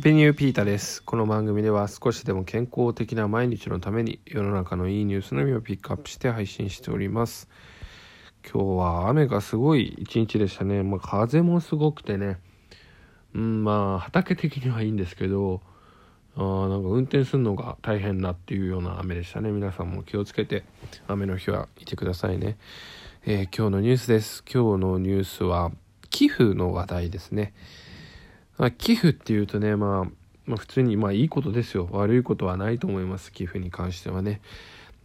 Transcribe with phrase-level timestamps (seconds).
[0.00, 1.02] ハッピーニューピータです。
[1.02, 7.50] この番組では少しでも健康的な毎日のために世の中のいいニュースのみをピックアップして配信しております。
[8.50, 10.82] 今日は雨がすごい一日でしたね。
[10.82, 12.38] まあ、風もすごくてね。
[13.34, 15.60] うん、まあ畑的にはいいんですけど、
[16.34, 19.50] あなんか運転するのが大変だっていうような雨でしたね。
[19.50, 20.64] 皆さんも気をつけて
[21.08, 22.56] 雨の日はいてくださいね。
[23.26, 24.44] えー、今日のニュースです。
[24.50, 25.72] 今日のニュースは
[26.08, 27.52] 寄付の話題ですね。
[28.60, 30.10] ま、寄付っていうとね、まあ、
[30.44, 31.88] まあ、普通にまあいいことですよ。
[31.92, 33.32] 悪いことはないと思います。
[33.32, 34.40] 寄付に関してはね。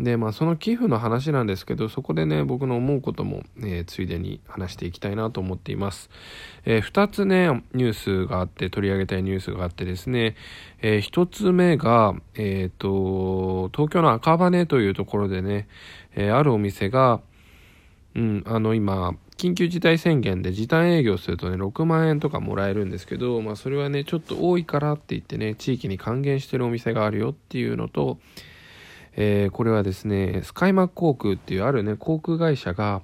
[0.00, 6.10] でまあその寄付の話なんですけどそこでね僕の思うことも、えー、ついでに話していきたいなと思っています、
[6.64, 10.34] えー、2つねニュースがあって取り上げたいニュースがあってですね、
[10.82, 15.68] えー、1つ目がえっ、と東京の赤羽というところでね、
[16.16, 17.20] えあるお店が
[18.16, 28.18] うんあの今緊急事態宣言で時短営業するとね、6万円とかもらえるんですけど、まあそれはね、ちょっと多いからって言ってね、地域に還元してるお店があるよっていうのと、
[29.16, 33.02] えー、これはですね、スカイマック航空っていうあるね、航空会社が、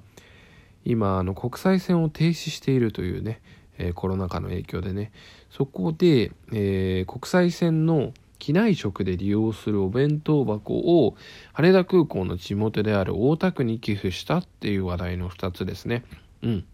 [0.84, 3.40] 今、あの、国際線を停止しているというね、
[3.78, 5.12] えー、コロナ禍の影響でね、
[5.50, 11.14] そこで、えー、国際線の機内食で利用するお弁当箱を
[11.52, 16.02] 羽田空港の地元である大田区に寄付したっていう話題の2つですね。
[16.42, 16.64] うん。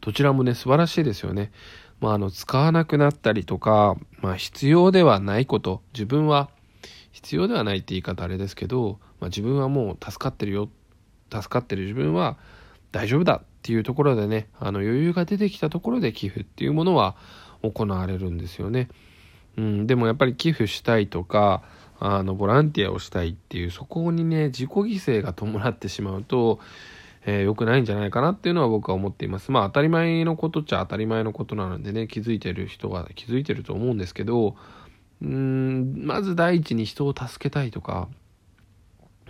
[0.00, 1.50] どちらもね、素晴らしいですよね。
[2.00, 6.48] まあ、あの、使わなくなったりとか、まあ、必要ではないこと、自分は
[7.10, 10.68] 必要ではないって言い方あれですけど、まあ、自分はもう助かってるよ、
[11.32, 12.36] 助かってる自分は
[12.92, 17.16] 大丈夫だっていうところでね、あの余裕が出てきたところで寄付っていうものは
[17.62, 18.88] 行われるんですよね。
[19.58, 21.62] うん、でもやっぱり寄付したいとか
[22.00, 26.60] あのボランティアをしたいっていうそこにね自己犠牲が伴ってしまうと
[27.30, 29.52] えー、くないんじゃないかなっていうのは僕は思っています。
[29.52, 34.56] まあ当たり前のことっちゃ当たり前のことなのでね気づいてる人は気づいてると思うんですけど
[35.20, 38.08] うんまず第一に人を助けたいとか、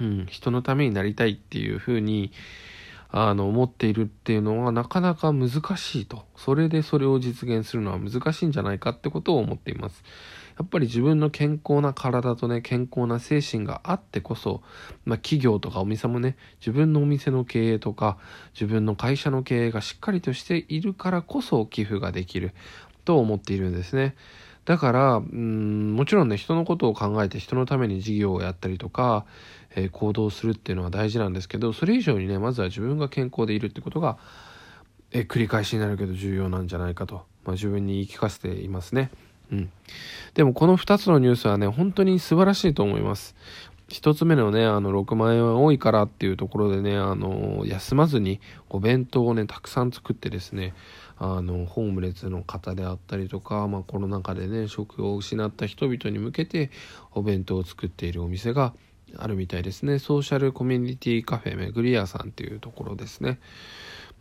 [0.00, 2.30] うん、人のためになりたいっていうふうに
[3.10, 6.24] あの思っているっていうのはなかなか難しいと。
[6.36, 10.04] それでそれを実現するのは難しいんじゃないかってことを思っています。
[10.58, 14.62] やっぱり自分の健康な体とね健康な精神があってこそ、
[15.04, 18.18] まあ、企業とかお店もね自分のお店の経営とか
[18.54, 22.52] 自分の会社の経営がしっかりとしているからこそ寄付ができる。
[23.08, 24.14] と思っているんですね。
[24.66, 29.24] だから、うん、もちろんね、人のことを考えて人のために事業をやったりとか、
[29.84, 34.18] え、行動するっていうのは大事なんですけど、それ以上にね、まずは自分が健康でいるってことが、
[35.12, 39.10] え、繰り返しになるけど重要なんじゃないかと、まあ、自分に言い聞かせていますね。
[39.50, 39.70] うん。
[40.34, 43.34] でもこの2つのニュースはね、本当に素晴らしいと思います。
[43.88, 48.38] 1つ目のね、あの、6万円は多いからっていうところでね、あの、休まずに
[48.68, 50.74] お弁当をね、たくさん作ってですね、
[51.20, 56.70] あのホームレスの方であったりとか、まあ、コロナ禍でね職を失った人々に向けて
[57.12, 58.72] お弁当を作っているお店が
[59.16, 59.98] あるみたいですね。
[59.98, 63.38] ソーシャルコミュニティカフェめぐり屋さんっていうところですね。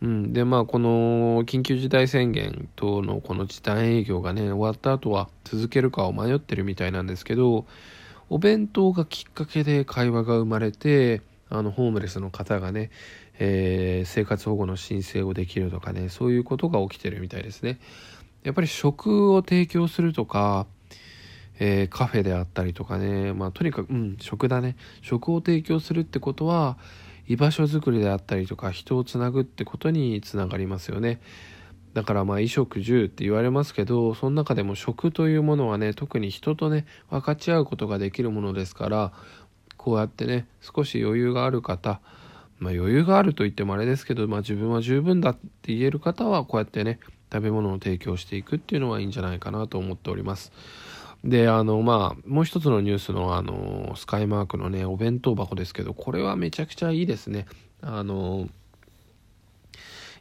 [0.00, 7.66] うん、でまあこの緊急事態宣言等のこの時短営業がね終わった後は続けるかを迷ってるみたいなんですけど
[8.30, 12.90] お弁当がきっかけで会話が生まれてあのホームレスの方がね
[13.40, 17.78] えー、生活保護の申請をできるとかねそういうことが起きてるみたいですね。
[18.42, 20.66] やっぱり食を提供するとか、
[21.58, 26.76] えー、カフェであったりとかねまあとにかくうん食だね食を提供するってことは
[27.26, 31.20] 居場所づくりであったりとか人をつなぐってことにつながりますよね
[31.94, 39.12] だからまあ衣食住って言われますけどその中でも食というものはね特に人とね分かち合うことができるものですから
[39.76, 42.00] こうやってね少し余裕がある方
[42.58, 46.98] まあ、余裕があると言ってもあれですけど、まあ、自分は十分だって言える方はこうやってね
[47.32, 50.52] 食べ物を提供していくっていうのはいいんじゃないかなと思っております。
[51.24, 57.46] であのまあもう一つのニュースのあのスカイマークのねお弁当箱ですけどこれはめちゃくちゃいいですね。
[57.80, 58.48] あの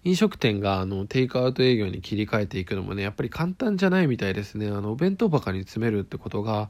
[0.04, 4.68] 飲食店があのテイクアウト営業に切り替えていくのもねやっぱり簡単じゃないみたいですね。
[4.68, 6.70] あのお弁当箱に詰めるってことが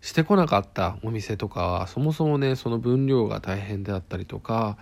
[0.00, 4.76] してこなかったお店とかはそもそもねその分量が大変であったりとか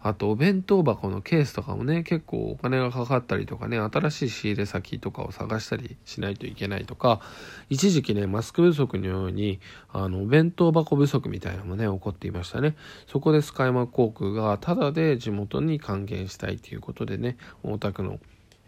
[0.00, 7.20] あとお弁当箱のケースとかもね結構お金がかかったりとかね新しい仕入れ先とかを探したりしないといけないとか
[7.68, 9.60] 一時期ねマスク不足のように
[9.92, 12.76] あのお弁当箱不足みたいなのもね起こっていましたね。
[13.06, 18.18] そこでスカイマー航空がタダで地元に還元したいということでね大田区の、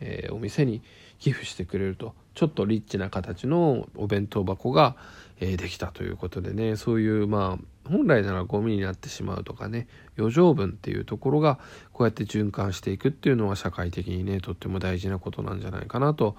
[0.00, 0.82] えー、お店に
[1.19, 4.97] 寄付してくれるとちょっとリッチな形のお弁当箱が、
[5.41, 11.58] えー、できたということでねそういうまあ本来ならゴミになってしまうとかね余剰分っていうところが
[11.93, 16.37] こうやって循環していくっていうのは社会的にねとっても大事なことなんじゃないかなと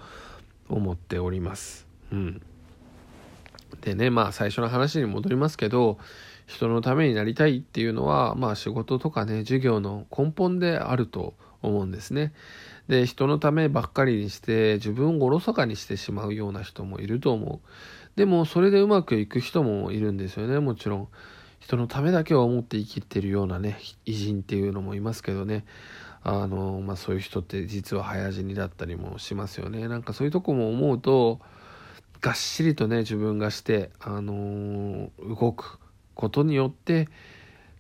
[0.70, 1.88] 思っております。
[2.12, 2.42] うん
[3.82, 5.98] でねまあ最初の話に戻りますけど
[6.52, 12.34] 人のためになりたいっていうのはまあ仕事とかね授業の根本であると思うんですね。
[12.90, 17.68] で人のためばっかりにして自分をおろそかにしてしまうような人もいると思う。
[18.18, 21.08] でもそれでうまくいく人もいるんですよねもちろん。
[21.62, 25.64] 人のためだけを思って生きてるようなね偉人っていうのもいますけどね
[26.22, 31.40] あの、まあ、そういう人って実は早死にだったりもしますよねなんかそういうとこも思うと
[32.20, 35.80] がっしりとね自分がして、あのー、動く
[36.22, 37.10] ことによって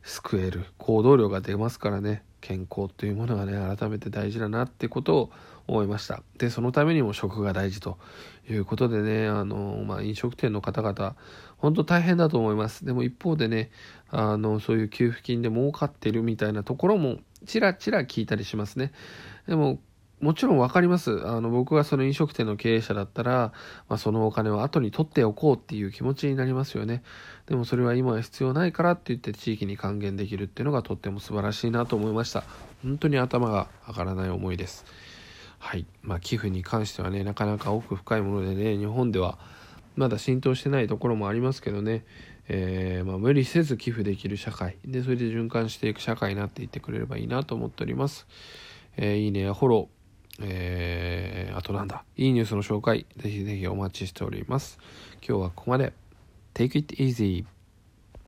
[0.01, 2.23] 救える行動量が出ますからね。
[2.41, 5.31] 健康というものがね改めて大事だなってことを
[5.67, 6.23] 思いました。
[6.39, 7.99] でそのためにも食が大事と
[8.49, 11.15] いうことでねあの、まあ、飲食店の方々
[11.57, 12.83] 本当大変だと思います。
[12.83, 13.69] でも一方でね
[14.09, 18.91] あのそういう給付金で儲かってるみたいなところもちらちら聞いたりしますね。
[19.47, 19.79] でも
[20.21, 21.27] もちろん分かります。
[21.27, 23.53] あの、僕がその飲食店の経営者だったら、
[23.89, 27.03] まあ、そのお金を後に取っておこうっていう気持ちになりますよね。
[27.47, 32.43] でもそれは今は必要ないからって言って地域に還元できるっていうのがとっても素晴らしいなと思いました。
[32.83, 34.85] 本当に頭が上がらない思いです。
[35.57, 35.85] はい。
[36.03, 39.39] まあ、寄付に関してはね、なかなか奥深いものでね、日本では
[39.95, 42.05] まだ浸透してないところもありますけどね、
[42.47, 48.27] えー、まあ、無理せず寄付できる社会でそれで循環していく社会になっていってくれればいいなと思っております、
[48.97, 50.00] えー、いいねやフォロー
[50.43, 54.79] えー、あとなんだ、いいニュースの紹介、ぜひぜひお待ちしております。
[55.27, 55.93] 今日はここまで。
[56.53, 57.45] Take it easy.